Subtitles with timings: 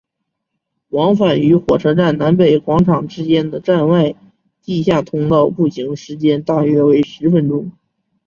[0.89, 4.15] 往返于火车站南北广场之间的站外
[4.63, 7.71] 地下通道步行时间大约为十分钟。